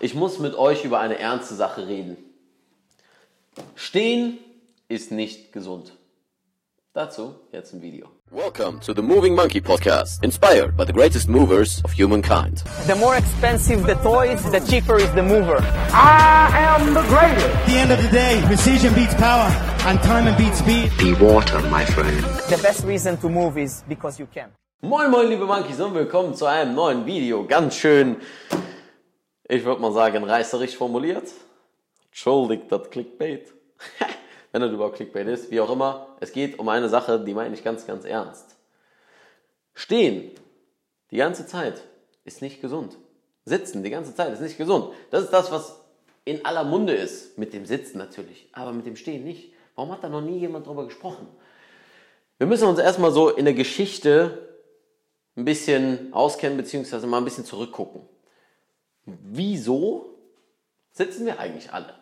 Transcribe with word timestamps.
ich 0.00 0.14
muss 0.14 0.38
mit 0.38 0.54
euch 0.54 0.84
über 0.84 1.00
eine 1.00 1.18
ernste 1.18 1.54
Sache 1.54 1.86
reden. 1.86 2.16
Stehen 3.74 4.38
ist 4.88 5.12
nicht 5.12 5.52
gesund. 5.52 5.92
Dazu 6.92 7.34
jetzt 7.52 7.74
ein 7.74 7.82
Video. 7.82 8.08
Welcome 8.30 8.80
to 8.80 8.92
the 8.94 9.02
Moving 9.02 9.34
Monkey 9.34 9.60
Podcast, 9.60 10.22
inspired 10.24 10.76
by 10.76 10.84
the 10.84 10.92
greatest 10.92 11.28
movers 11.28 11.82
of 11.84 11.92
humankind. 11.92 12.64
The 12.86 12.94
more 12.96 13.16
expensive 13.16 13.86
the 13.86 13.94
toys, 14.02 14.42
the 14.50 14.60
cheaper 14.60 14.96
is 14.96 15.10
the 15.12 15.22
mover. 15.22 15.58
I 15.92 16.48
am 16.52 16.94
the 16.94 17.02
greatest. 17.02 17.46
At 17.46 17.66
the 17.66 17.76
end 17.78 17.92
of 17.92 18.02
the 18.02 18.08
day, 18.08 18.42
precision 18.46 18.94
beats 18.94 19.14
power, 19.14 19.48
and 19.86 20.00
time 20.02 20.34
beats 20.36 20.58
speed. 20.58 20.90
Be 20.98 21.14
water, 21.14 21.60
my 21.70 21.84
friend. 21.84 22.18
The 22.48 22.58
best 22.62 22.84
reason 22.84 23.16
to 23.18 23.28
move 23.28 23.58
is 23.58 23.84
because 23.88 24.18
you 24.18 24.26
can. 24.26 24.50
Moin 24.82 25.10
moin 25.10 25.28
liebe 25.28 25.46
Monkeys 25.46 25.80
und 25.80 25.94
willkommen 25.94 26.34
zu 26.34 26.46
einem 26.46 26.74
neuen 26.74 27.06
Video. 27.06 27.44
Ganz 27.44 27.76
schön, 27.76 28.16
ich 29.48 29.64
würde 29.64 29.80
mal 29.80 29.92
sagen, 29.92 30.24
reißerisch 30.24 30.76
formuliert. 30.76 31.30
Entschuldigt 32.06 32.70
das 32.70 32.90
Clickbait. 32.90 33.52
Wenn 34.52 34.62
das 34.62 34.72
überhaupt 34.72 34.96
Clickbait 34.96 35.26
ist, 35.28 35.50
wie 35.50 35.60
auch 35.60 35.70
immer. 35.70 36.08
Es 36.20 36.32
geht 36.32 36.58
um 36.58 36.68
eine 36.68 36.88
Sache, 36.88 37.20
die 37.20 37.34
meine 37.34 37.54
ich 37.54 37.62
ganz, 37.62 37.86
ganz 37.86 38.04
ernst. 38.04 38.56
Stehen 39.74 40.30
die 41.10 41.18
ganze 41.18 41.46
Zeit 41.46 41.82
ist 42.24 42.42
nicht 42.42 42.60
gesund. 42.60 42.96
Sitzen 43.44 43.82
die 43.82 43.90
ganze 43.90 44.14
Zeit 44.14 44.32
ist 44.32 44.40
nicht 44.40 44.58
gesund. 44.58 44.92
Das 45.10 45.22
ist 45.22 45.32
das, 45.32 45.52
was 45.52 45.80
in 46.24 46.44
aller 46.44 46.64
Munde 46.64 46.94
ist. 46.94 47.38
Mit 47.38 47.52
dem 47.52 47.66
Sitzen 47.66 47.98
natürlich, 47.98 48.48
aber 48.52 48.72
mit 48.72 48.86
dem 48.86 48.96
Stehen 48.96 49.22
nicht. 49.24 49.52
Warum 49.76 49.92
hat 49.92 50.02
da 50.02 50.08
noch 50.08 50.22
nie 50.22 50.38
jemand 50.38 50.66
drüber 50.66 50.86
gesprochen? 50.86 51.28
Wir 52.38 52.46
müssen 52.46 52.66
uns 52.66 52.78
erstmal 52.78 53.12
so 53.12 53.30
in 53.30 53.44
der 53.44 53.54
Geschichte 53.54 54.56
ein 55.36 55.44
bisschen 55.44 56.12
auskennen, 56.12 56.56
beziehungsweise 56.56 57.06
mal 57.06 57.18
ein 57.18 57.24
bisschen 57.24 57.44
zurückgucken. 57.44 58.02
Wieso 59.06 60.06
sitzen 60.90 61.26
wir 61.26 61.38
eigentlich 61.38 61.72
alle? 61.72 61.94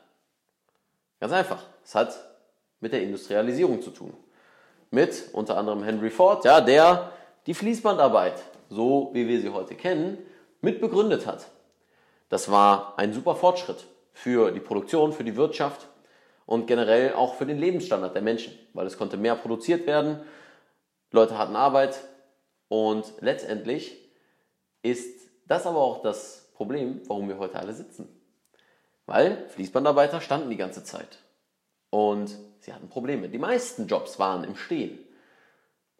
Ganz 1.21 1.33
einfach. 1.33 1.63
Es 1.85 1.95
hat 1.95 2.19
mit 2.81 2.93
der 2.93 3.03
Industrialisierung 3.03 3.83
zu 3.83 3.91
tun. 3.91 4.15
Mit 4.91 5.31
unter 5.33 5.57
anderem 5.57 5.83
Henry 5.83 6.11
Ford, 6.11 6.45
ja, 6.45 6.61
der 6.61 7.13
die 7.47 7.55
Fließbandarbeit, 7.55 8.43
so 8.71 9.11
wie 9.13 9.29
wir 9.29 9.41
sie 9.41 9.51
heute 9.51 9.75
kennen, 9.75 10.19
mit 10.61 10.81
begründet 10.81 11.27
hat. 11.27 11.47
Das 12.31 12.51
war 12.51 12.95
ein 12.99 13.13
super 13.13 13.37
Fortschritt 13.37 13.87
für 14.13 14.51
die 14.51 14.61
Produktion, 14.61 15.13
für 15.13 15.25
die 15.25 15.37
Wirtschaft 15.37 15.89
und 16.47 16.67
generell 16.67 17.15
auch 17.15 17.35
für 17.35 17.47
den 17.47 17.59
Lebensstandard 17.59 18.15
der 18.15 18.23
Menschen, 18.23 18.59
weil 18.73 18.87
es 18.87 18.97
konnte 18.97 19.17
mehr 19.17 19.35
produziert 19.35 19.87
werden, 19.87 20.21
Leute 21.11 21.39
hatten 21.39 21.57
Arbeit 21.57 22.01
und 22.69 23.05
letztendlich 23.21 23.97
ist 24.83 25.29
das 25.47 25.67
aber 25.67 25.79
auch 25.79 26.03
das 26.03 26.44
Problem, 26.55 27.03
warum 27.07 27.29
wir 27.29 27.39
heute 27.39 27.59
alle 27.59 27.73
sitzen. 27.73 28.09
Weil 29.07 29.49
Fließbandarbeiter 29.51 30.21
standen 30.21 30.51
die 30.51 30.57
ganze 30.57 30.85
Zeit 30.85 31.19
und 31.91 32.35
sie 32.61 32.73
hatten 32.73 32.89
Probleme. 32.89 33.29
Die 33.29 33.39
meisten 33.39 33.87
Jobs 33.87 34.19
waren 34.19 34.45
im 34.45 34.57
Stehen. 34.57 34.99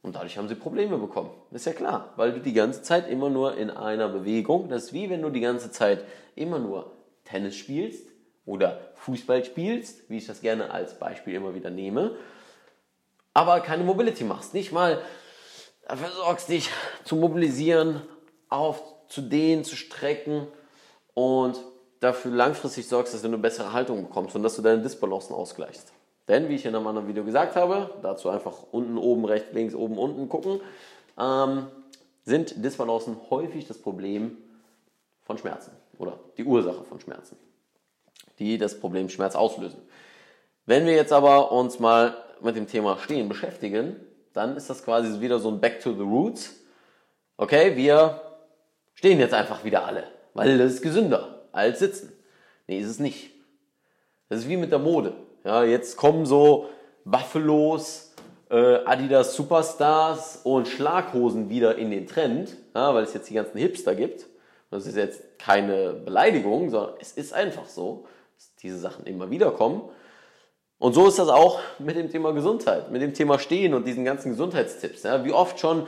Und 0.03 0.17
dadurch 0.17 0.37
haben 0.37 0.49
sie 0.49 0.55
Probleme 0.55 0.99
bekommen. 0.99 1.31
ist 1.51 1.65
ja 1.65 1.73
klar, 1.73 2.13
weil 2.17 2.33
du 2.33 2.41
die 2.41 2.53
ganze 2.53 2.83
Zeit 2.83 3.09
immer 3.09 3.31
nur 3.31 3.57
in 3.57 3.71
einer 3.71 4.09
Bewegung, 4.09 4.69
das 4.69 4.85
ist 4.85 4.93
wie 4.93 5.09
wenn 5.09 5.23
du 5.23 5.31
die 5.31 5.41
ganze 5.41 5.71
Zeit 5.71 6.05
immer 6.35 6.59
nur 6.59 6.93
Tennis 7.25 7.57
spielst 7.57 8.07
oder 8.45 8.81
Fußball 8.97 9.45
spielst, 9.45 10.11
wie 10.11 10.19
ich 10.19 10.27
das 10.27 10.43
gerne 10.43 10.71
als 10.71 10.99
Beispiel 10.99 11.35
immer 11.35 11.55
wieder 11.55 11.71
nehme, 11.71 12.17
aber 13.33 13.61
keine 13.61 13.83
Mobility 13.83 14.25
machst. 14.25 14.53
Nicht 14.53 14.73
mal 14.73 15.01
dafür 15.89 16.11
sorgst, 16.11 16.49
dich 16.51 16.71
zu 17.05 17.17
mobilisieren, 17.17 18.03
auf, 18.51 18.83
zu 19.15 19.23
dehnen, 19.23 19.65
zu 19.65 19.77
strecken 19.77 20.49
und 21.15 21.61
dafür 22.01 22.33
langfristig 22.33 22.89
sorgst, 22.89 23.15
dass 23.15 23.23
du 23.23 23.29
eine 23.29 23.39
bessere 23.39 23.73
Haltung 23.73 24.03
bekommst 24.03 24.35
und 24.35 24.43
dass 24.43 24.57
du 24.57 24.63
deine 24.63 24.83
Disbalancen 24.83 25.35
ausgleichst. 25.35 25.93
Denn, 26.27 26.49
wie 26.49 26.57
ich 26.57 26.65
in 26.67 26.75
einem 26.75 26.87
anderen 26.87 27.07
Video 27.07 27.25
gesagt 27.25 27.55
habe, 27.55 27.91
dazu 28.03 28.29
einfach 28.29 28.65
unten, 28.73 28.99
oben, 28.99 29.25
rechts, 29.25 29.53
links, 29.53 29.75
oben, 29.75 29.99
unten 29.99 30.29
gucken, 30.29 30.61
ähm, 31.19 31.67
sind 32.25 32.65
Disbalancen 32.65 33.17
häufig 33.31 33.69
das 33.69 33.79
Problem 33.79 34.37
von 35.23 35.39
Schmerzen 35.39 35.71
oder 35.99 36.19
die 36.37 36.45
Ursache 36.45 36.83
von 36.85 36.99
Schmerzen, 36.99 37.37
die 38.39 38.59
das 38.59 38.81
Problem 38.81 39.09
Schmerz 39.09 39.37
auslösen. 39.37 39.81
Wenn 40.67 40.87
wir 40.87 40.95
jetzt 40.95 41.13
aber 41.13 41.53
uns 41.53 41.79
mal 41.79 42.17
mit 42.41 42.57
dem 42.57 42.67
Thema 42.67 42.99
Stehen 42.99 43.29
beschäftigen, 43.29 43.97
dann 44.33 44.57
ist 44.57 44.69
das 44.69 44.85
quasi 44.85 45.21
wieder 45.21 45.39
so 45.39 45.51
ein 45.51 45.61
Back 45.61 45.81
to 45.81 45.93
the 45.93 46.03
Roots. 46.03 46.55
Okay, 47.37 47.77
wir 47.77 48.21
stehen 49.05 49.21
jetzt 49.21 49.35
einfach 49.35 49.65
wieder 49.65 49.85
alle, 49.85 50.05
weil 50.33 50.57
das 50.57 50.73
ist 50.73 50.83
gesünder 50.83 51.43
als 51.53 51.81
sitzen. 51.81 52.11
Nee, 52.67 52.79
ist 52.79 52.89
es 52.89 53.01
nicht. 53.01 53.33
Das 54.31 54.39
ist 54.39 54.49
wie 54.49 54.57
mit 54.57 54.73
der 54.73 54.79
Mode. 54.79 55.13
Ja, 55.45 55.63
jetzt 55.63 55.99
kommen 55.99 56.25
so 56.25 56.71
Buffalos, 57.05 58.15
äh, 58.51 58.77
Adidas 58.87 59.37
Superstars 59.37 60.41
und 60.45 60.69
Schlaghosen 60.69 61.51
wieder 61.51 61.77
in 61.77 61.91
den 61.91 62.07
Trend, 62.07 62.57
ja, 62.75 62.95
weil 62.95 63.05
es 63.05 63.13
jetzt 63.13 63.29
die 63.29 63.35
ganzen 63.35 63.59
Hipster 63.59 63.95
gibt. 63.95 64.25
Das 64.71 64.87
ist 64.87 64.97
jetzt 64.97 65.39
keine 65.39 65.93
Beleidigung, 65.93 66.71
sondern 66.71 66.95
es 66.99 67.13
ist 67.13 67.35
einfach 67.35 67.67
so, 67.67 68.07
dass 68.37 68.55
diese 68.63 68.79
Sachen 68.79 69.05
immer 69.05 69.29
wieder 69.29 69.51
kommen. 69.51 69.83
Und 70.79 70.93
so 70.93 71.07
ist 71.07 71.19
das 71.19 71.29
auch 71.29 71.61
mit 71.79 71.97
dem 71.97 72.11
Thema 72.11 72.33
Gesundheit, 72.33 72.91
mit 72.91 73.01
dem 73.01 73.15
Thema 73.15 73.39
Stehen 73.39 73.75
und 73.75 73.87
diesen 73.87 74.05
ganzen 74.05 74.31
Gesundheitstipps. 74.31 75.05
Ja, 75.05 75.25
wie 75.25 75.33
oft 75.33 75.59
schon 75.59 75.87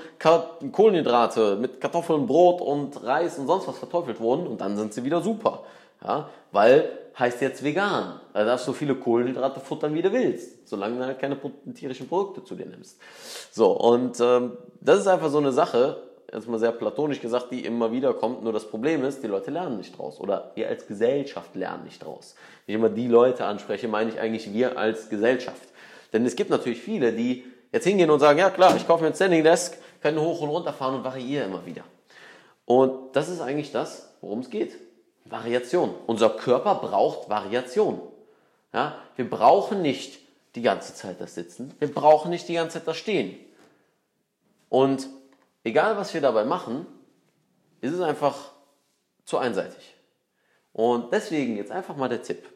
Kohlenhydrate 0.73 1.57
mit 1.57 1.81
Kartoffeln, 1.81 2.27
Brot 2.27 2.61
und 2.61 3.03
Reis 3.05 3.39
und 3.39 3.47
sonst 3.47 3.69
was 3.69 3.79
verteufelt 3.79 4.21
wurden 4.21 4.47
und 4.47 4.61
dann 4.61 4.77
sind 4.77 4.95
sie 4.95 5.05
wieder 5.05 5.21
super. 5.21 5.65
Ja, 6.03 6.31
weil 6.53 6.89
heißt 7.19 7.41
jetzt 7.41 7.63
vegan. 7.65 8.21
Da 8.33 8.45
darfst 8.45 8.67
du 8.67 8.73
so 8.73 8.79
viele 8.79 8.95
Kohlenhydrate 8.95 9.61
futtern, 9.61 9.95
wie 9.95 10.03
du 10.03 10.13
willst, 10.13 10.69
solange 10.69 10.99
du 10.99 11.05
halt 11.05 11.19
keine 11.19 11.39
tierischen 11.75 12.09
Produkte 12.09 12.45
zu 12.45 12.55
dir 12.55 12.67
nimmst. 12.67 12.99
So, 13.51 13.73
und 13.73 14.21
ähm, 14.21 14.57
das 14.81 15.01
ist 15.01 15.07
einfach 15.07 15.31
so 15.31 15.39
eine 15.39 15.53
Sache, 15.53 16.03
jetzt 16.33 16.49
mal 16.49 16.59
sehr 16.59 16.73
platonisch 16.73 17.21
gesagt, 17.21 17.51
die 17.51 17.65
immer 17.65 17.93
wieder 17.93 18.15
kommt. 18.15 18.43
Nur 18.43 18.53
das 18.53 18.69
Problem 18.69 19.05
ist, 19.05 19.23
die 19.23 19.27
Leute 19.27 19.51
lernen 19.51 19.77
nicht 19.77 19.97
draus. 19.97 20.21
Oder 20.21 20.53
wir 20.55 20.69
als 20.69 20.87
Gesellschaft 20.87 21.55
lernen 21.55 21.85
nicht 21.85 22.05
draus. 22.05 22.35
Wenn 22.67 22.75
ich 22.75 22.79
immer 22.79 22.89
die 22.89 23.09
Leute 23.09 23.45
anspreche, 23.45 23.89
meine 23.89 24.11
ich 24.11 24.21
eigentlich 24.21 24.53
wir 24.53 24.79
als 24.79 25.09
Gesellschaft. 25.09 25.63
Denn 26.13 26.25
es 26.27 26.37
gibt 26.37 26.51
natürlich 26.51 26.81
viele, 26.81 27.13
die 27.13 27.45
jetzt 27.73 27.85
hingehen 27.85 28.11
und 28.11 28.21
sagen, 28.21 28.39
ja 28.39 28.51
klar, 28.51 28.77
ich 28.77 28.87
kaufe 28.87 29.03
mir 29.03 29.11
ein 29.11 29.15
Standing 29.15 29.45
Desk, 29.45 29.77
kann 30.01 30.19
hoch 30.19 30.41
und 30.41 30.49
runter 30.49 30.73
fahren 30.73 30.97
und 30.97 31.05
variiere 31.05 31.45
immer 31.45 31.65
wieder. 31.67 31.85
Und 32.65 33.15
das 33.15 33.29
ist 33.29 33.41
eigentlich 33.41 33.73
das, 33.73 34.13
worum 34.21 34.41
es 34.41 34.51
geht. 34.51 34.77
Variation. 35.25 35.95
Unser 36.07 36.31
Körper 36.31 36.77
braucht 36.77 37.29
Variation. 37.29 38.01
Ja, 38.73 38.97
wir 39.17 39.29
brauchen 39.29 39.83
nicht 39.83 40.19
die 40.55 40.63
ganze 40.63 40.95
Zeit 40.95 41.21
das 41.21 41.35
Sitzen. 41.35 41.75
Wir 41.79 41.93
brauchen 41.93 42.31
nicht 42.31 42.49
die 42.49 42.55
ganze 42.55 42.79
Zeit 42.79 42.89
das 42.89 42.97
Stehen. 42.97 43.37
Und 44.69 45.09
egal 45.67 45.97
was 45.97 46.15
wir 46.15 46.21
dabei 46.21 46.45
machen, 46.45 46.87
ist 47.81 47.93
es 47.93 48.01
einfach 48.01 48.53
zu 49.25 49.37
einseitig. 49.39 49.95
Und 50.73 51.13
deswegen 51.13 51.57
jetzt 51.57 51.73
einfach 51.73 51.97
mal 51.97 52.09
der 52.09 52.23
Tipp. 52.23 52.49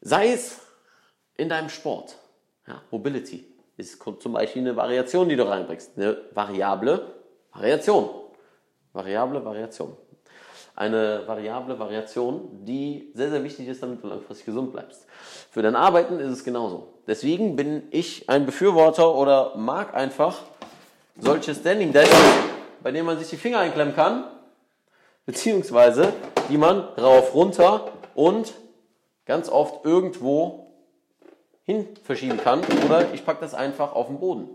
Sei 0.00 0.32
es 0.32 0.60
in 1.36 1.48
deinem 1.48 1.68
Sport. 1.68 2.16
Ja, 2.66 2.82
Mobility 2.90 3.46
ist 3.76 4.02
zum 4.20 4.32
Beispiel 4.32 4.62
eine 4.62 4.74
Variation, 4.74 5.28
die 5.28 5.36
du 5.36 5.48
reinbringst. 5.48 5.96
Eine 5.96 6.18
variable 6.32 7.14
Variation. 7.52 8.10
Variable 8.92 9.44
Variation 9.44 9.96
eine 10.76 11.22
variable 11.26 11.78
Variation, 11.78 12.64
die 12.64 13.10
sehr, 13.14 13.30
sehr 13.30 13.42
wichtig 13.42 13.66
ist, 13.66 13.82
damit 13.82 14.04
du 14.04 14.08
langfristig 14.08 14.44
gesund 14.44 14.72
bleibst. 14.72 15.06
Für 15.50 15.62
dein 15.62 15.74
Arbeiten 15.74 16.20
ist 16.20 16.30
es 16.30 16.44
genauso. 16.44 17.00
Deswegen 17.06 17.56
bin 17.56 17.84
ich 17.90 18.28
ein 18.28 18.44
Befürworter 18.44 19.14
oder 19.14 19.56
mag 19.56 19.94
einfach 19.94 20.42
solche 21.18 21.54
Standing 21.54 21.92
Desks, 21.92 22.16
bei 22.82 22.92
denen 22.92 23.06
man 23.06 23.18
sich 23.18 23.28
die 23.30 23.36
Finger 23.36 23.58
einklemmen 23.58 23.94
kann, 23.94 24.24
beziehungsweise 25.24 26.12
die 26.48 26.58
man 26.58 26.80
rauf, 26.80 27.34
runter 27.34 27.92
und 28.14 28.54
ganz 29.24 29.48
oft 29.48 29.84
irgendwo 29.84 30.72
hin 31.64 31.88
verschieben 32.04 32.38
kann 32.38 32.60
oder 32.84 33.12
ich 33.12 33.24
packe 33.24 33.40
das 33.40 33.54
einfach 33.54 33.92
auf 33.92 34.06
den 34.06 34.20
Boden. 34.20 34.48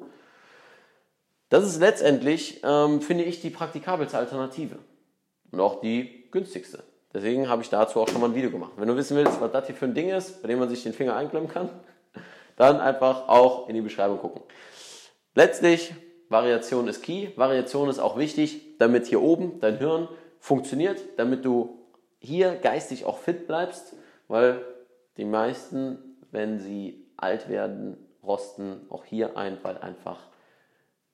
Das 1.50 1.66
ist 1.66 1.82
letztendlich, 1.82 2.62
ähm, 2.64 3.02
finde 3.02 3.26
ich, 3.26 3.42
die 3.42 3.50
praktikabelste 3.50 4.18
Alternative 4.18 4.78
und 5.52 5.60
auch 5.60 5.82
die 5.82 6.30
günstigste. 6.32 6.84
Deswegen 7.14 7.50
habe 7.50 7.62
ich 7.62 7.70
dazu 7.70 8.00
auch 8.00 8.08
schon 8.08 8.22
mal 8.22 8.30
ein 8.30 8.36
Video 8.36 8.50
gemacht. 8.50 8.72
Wenn 8.78 8.88
du 8.88 8.96
wissen 8.96 9.18
willst, 9.18 9.42
was 9.42 9.52
das 9.52 9.66
hier 9.66 9.76
für 9.76 9.84
ein 9.84 9.94
Ding 9.94 10.10
ist, 10.10 10.42
bei 10.42 10.48
dem 10.48 10.60
man 10.60 10.70
sich 10.70 10.84
den 10.84 10.94
Finger 10.94 11.18
einklemmen 11.18 11.50
kann, 11.50 11.70
dann 12.56 12.80
einfach 12.80 13.28
auch 13.28 13.68
in 13.68 13.76
die 13.76 13.82
Beschreibung 13.82 14.20
gucken. 14.20 14.42
Letztlich, 15.36 15.94
Variation 16.32 16.88
ist 16.88 17.04
key. 17.04 17.30
Variation 17.36 17.90
ist 17.90 18.00
auch 18.00 18.18
wichtig, 18.18 18.78
damit 18.80 19.06
hier 19.08 19.22
oben 19.22 19.60
dein 19.60 19.78
Hirn 19.78 20.08
funktioniert, 20.40 21.00
damit 21.18 21.46
du 21.46 21.78
hier 22.20 22.56
geistig 22.56 23.06
auch 23.06 23.18
fit 23.18 23.48
bleibst, 23.48 23.96
weil 24.28 24.66
die 25.18 25.26
meisten, 25.26 26.18
wenn 26.32 26.60
sie 26.60 27.06
alt 27.18 27.50
werden, 27.50 27.98
rosten 28.24 28.82
auch 28.90 29.06
hier 29.06 29.38
ein, 29.38 29.58
weil 29.62 29.78
einfach 29.78 30.20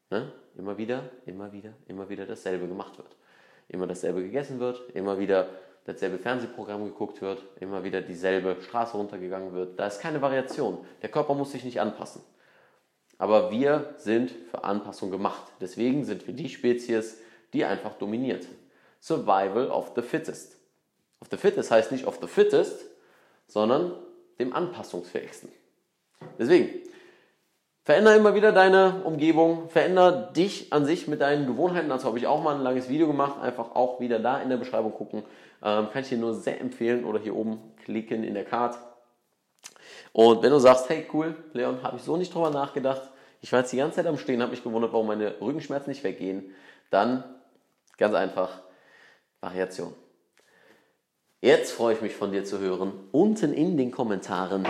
ne, 0.09 0.31
immer 0.55 0.77
wieder, 0.77 1.09
immer 1.25 1.51
wieder, 1.51 1.73
immer 1.87 2.09
wieder 2.09 2.25
dasselbe 2.25 2.67
gemacht 2.67 2.97
wird 2.97 3.17
immer 3.69 3.87
dasselbe 3.87 4.21
gegessen 4.21 4.59
wird, 4.59 4.89
immer 4.95 5.19
wieder 5.19 5.47
dasselbe 5.85 6.17
Fernsehprogramm 6.17 6.83
geguckt 6.85 7.21
wird, 7.21 7.43
immer 7.59 7.83
wieder 7.83 8.01
dieselbe 8.01 8.57
Straße 8.61 8.97
runtergegangen 8.97 9.53
wird. 9.53 9.79
Da 9.79 9.87
ist 9.87 9.99
keine 9.99 10.21
Variation. 10.21 10.79
Der 11.01 11.09
Körper 11.09 11.33
muss 11.33 11.51
sich 11.51 11.63
nicht 11.63 11.79
anpassen. 11.79 12.21
Aber 13.17 13.51
wir 13.51 13.93
sind 13.97 14.31
für 14.51 14.63
Anpassung 14.63 15.11
gemacht. 15.11 15.43
Deswegen 15.59 16.05
sind 16.05 16.27
wir 16.27 16.33
die 16.33 16.49
Spezies, 16.49 17.17
die 17.53 17.65
einfach 17.65 17.93
dominiert. 17.93 18.47
Survival 19.01 19.69
of 19.71 19.91
the 19.95 20.01
fittest. 20.01 20.57
Of 21.19 21.27
the 21.31 21.37
fittest 21.37 21.71
heißt 21.71 21.91
nicht 21.91 22.05
of 22.05 22.19
the 22.21 22.27
fittest, 22.27 22.85
sondern 23.47 23.93
dem 24.39 24.53
anpassungsfähigsten. 24.53 25.49
Deswegen, 26.37 26.69
verändere 27.83 28.17
immer 28.17 28.35
wieder 28.35 28.51
deine 28.51 29.01
Umgebung, 29.03 29.69
verändere 29.69 30.31
dich 30.35 30.73
an 30.73 30.85
sich 30.85 31.07
mit 31.07 31.21
deinen 31.21 31.47
Gewohnheiten. 31.47 31.89
Dazu 31.89 32.07
habe 32.07 32.17
ich 32.17 32.27
auch 32.27 32.43
mal 32.43 32.55
ein 32.55 32.61
langes 32.61 32.89
Video 32.89 33.07
gemacht. 33.07 33.39
Einfach 33.41 33.75
auch 33.75 33.99
wieder 33.99 34.19
da 34.19 34.41
in 34.41 34.49
der 34.49 34.57
Beschreibung 34.57 34.91
gucken. 34.91 35.23
Ähm, 35.63 35.87
kann 35.91 36.01
ich 36.01 36.09
dir 36.09 36.17
nur 36.17 36.33
sehr 36.33 36.61
empfehlen 36.61 37.05
oder 37.05 37.19
hier 37.19 37.35
oben 37.35 37.59
klicken 37.83 38.23
in 38.23 38.33
der 38.33 38.45
Card. 38.45 38.77
Und 40.17 40.41
wenn 40.41 40.49
du 40.49 40.57
sagst, 40.57 40.89
hey 40.89 41.05
cool, 41.13 41.35
Leon, 41.53 41.83
habe 41.83 41.97
ich 41.97 42.01
so 42.01 42.17
nicht 42.17 42.33
drüber 42.33 42.49
nachgedacht. 42.49 43.03
Ich 43.39 43.51
war 43.51 43.59
jetzt 43.59 43.71
die 43.71 43.77
ganze 43.77 43.97
Zeit 43.97 44.07
am 44.07 44.17
Stehen, 44.17 44.41
habe 44.41 44.49
mich 44.49 44.63
gewundert, 44.63 44.91
warum 44.91 45.05
meine 45.05 45.39
Rückenschmerzen 45.39 45.91
nicht 45.91 46.03
weggehen. 46.03 46.55
Dann 46.89 47.23
ganz 47.97 48.15
einfach 48.15 48.49
Variation. 49.41 49.93
Jetzt 51.39 51.71
freue 51.71 51.93
ich 51.93 52.01
mich 52.01 52.15
von 52.15 52.31
dir 52.31 52.43
zu 52.43 52.57
hören, 52.57 52.93
unten 53.11 53.53
in 53.53 53.77
den 53.77 53.91
Kommentaren, 53.91 54.67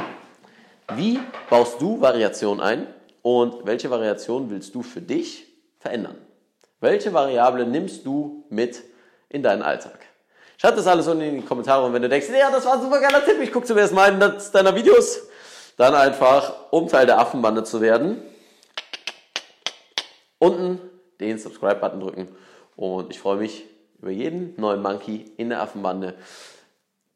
wie 0.95 1.17
baust 1.49 1.81
du 1.81 2.01
Variation 2.01 2.59
ein 2.59 2.85
und 3.21 3.65
welche 3.65 3.89
Variation 3.89 4.49
willst 4.49 4.75
du 4.75 4.81
für 4.81 5.01
dich 5.01 5.47
verändern? 5.79 6.17
Welche 6.81 7.13
Variable 7.13 7.65
nimmst 7.65 8.05
du 8.05 8.43
mit 8.49 8.83
in 9.29 9.43
deinen 9.43 9.61
Alltag? 9.61 9.97
Schreib 10.57 10.75
das 10.75 10.87
alles 10.87 11.07
unten 11.07 11.23
in 11.23 11.35
die 11.39 11.45
Kommentare 11.45 11.85
und 11.85 11.93
wenn 11.93 12.01
du 12.01 12.09
denkst, 12.09 12.27
ja, 12.37 12.51
das 12.51 12.65
war 12.65 12.73
ein 12.73 12.81
super 12.81 12.99
geiler 12.99 13.23
Tipp, 13.23 13.37
ich 13.41 13.53
gucke 13.53 13.65
zum 13.65 13.77
ersten 13.77 13.95
Mal 13.95 14.11
einen 14.11 14.33
deiner 14.51 14.75
Videos, 14.75 15.26
dann 15.77 15.95
einfach, 15.95 16.71
um 16.71 16.87
Teil 16.87 17.05
der 17.05 17.19
Affenbande 17.19 17.63
zu 17.63 17.79
werden, 17.79 18.21
unten 20.39 20.81
den 21.21 21.37
Subscribe-Button 21.37 21.99
drücken 21.99 22.27
und 22.75 23.11
ich 23.11 23.19
freue 23.19 23.37
mich 23.37 23.63
über 23.99 24.11
jeden 24.11 24.59
neuen 24.59 24.81
Monkey 24.81 25.31
in 25.37 25.49
der 25.49 25.61
Affenbande, 25.61 26.15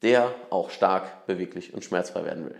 der 0.01 0.33
auch 0.49 0.69
stark, 0.69 1.25
beweglich 1.25 1.73
und 1.73 1.83
schmerzfrei 1.83 2.23
werden 2.23 2.45
will. 2.45 2.59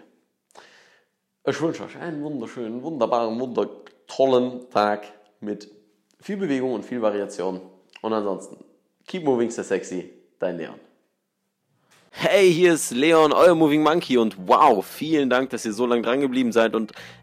Ich 1.48 1.60
wünsche 1.60 1.84
euch 1.84 1.98
einen 1.98 2.22
wunderschönen, 2.22 2.84
wunderbaren, 2.84 3.40
wundertollen 3.40 4.70
Tag 4.70 5.06
mit 5.40 5.72
viel 6.20 6.38
Bewegung 6.38 6.74
und 6.74 6.86
viel 6.86 7.02
Variation. 7.02 7.62
Und 8.02 8.14
ansonsten, 8.14 8.64
keep 9.08 9.24
moving, 9.24 9.50
stay 9.50 9.64
sexy, 9.64 10.14
dein 10.38 10.58
Leon. 10.58 10.80
Hey, 12.14 12.54
hier 12.54 12.74
ist 12.74 12.92
Leon, 12.92 13.32
euer 13.32 13.56
Moving 13.56 13.84
Monkey 13.84 14.18
und 14.18 14.36
wow, 14.46 14.86
vielen 14.86 15.30
Dank, 15.30 15.50
dass 15.52 15.66
ihr 15.66 15.72
so 15.72 15.86
lange 15.86 16.02
dran 16.02 16.20
geblieben 16.20 16.52
seid 16.52 16.76
und 16.76 16.92